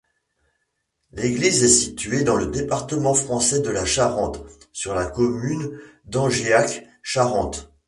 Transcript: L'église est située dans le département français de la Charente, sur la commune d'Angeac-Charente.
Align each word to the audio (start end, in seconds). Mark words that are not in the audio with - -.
L'église 1.11 1.61
est 1.63 1.67
située 1.67 2.23
dans 2.23 2.35
le 2.35 2.47
département 2.47 3.13
français 3.13 3.59
de 3.59 3.69
la 3.69 3.85
Charente, 3.85 4.43
sur 4.71 4.95
la 4.95 5.05
commune 5.05 5.79
d'Angeac-Charente. 6.05 7.71